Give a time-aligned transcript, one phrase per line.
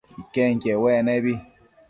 [0.21, 1.33] Iquenquiec uec nebi